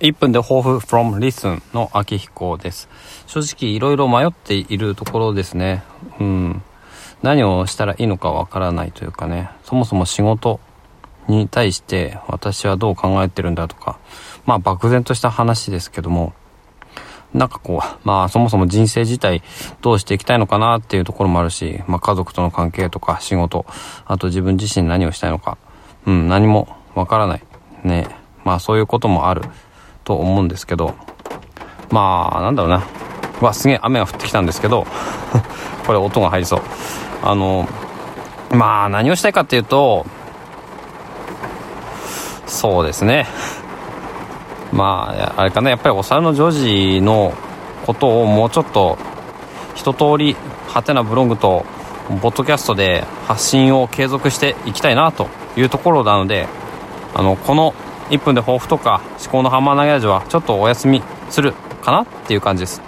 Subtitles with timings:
[0.00, 2.88] 1分で抱負 from listen の秋彦です。
[3.26, 5.82] 正直いろいろ迷っているところですね。
[6.20, 6.62] うん。
[7.22, 10.60] 何をしたらいいのかわからないというかね、そもそも仕事
[11.26, 13.98] に対して私はどう考えてるんだとか、
[14.46, 16.32] まあ漠然とした話ですけども、
[17.34, 19.42] なんかこう、まあそもそも人生自体
[19.80, 23.66] どうしていきたいのかなっていうところもあるし、まあ家族との関係とか仕事、
[24.06, 25.58] あと自分自身何をしたいのか、
[26.06, 27.42] うん、何もわからない。
[27.82, 28.06] ね。
[28.44, 29.42] まあそういうこともある。
[30.08, 30.94] と思うんですけど、
[31.90, 32.86] まあ、なんだろうな。
[33.42, 34.86] わ、すげえ雨が降ってきたんですけど、
[35.86, 36.60] これ音が入りそう。
[37.22, 37.68] あの、
[38.50, 40.06] まあ、何をしたいかっていうと、
[42.46, 43.26] そうですね。
[44.72, 47.34] まあ、あれかな、やっぱりお猿のジョージの
[47.84, 48.96] ことをもうちょっと、
[49.74, 50.36] 一通り、
[50.68, 51.66] ハテナブログと、
[52.22, 56.48] ポッドキャストで発信を継続していきたいなというところなので、
[57.14, 57.74] あの、この
[58.10, 62.87] 1分で抱負とか思考のハンマー投げ味はちょっとお休みするかなっていう感じです。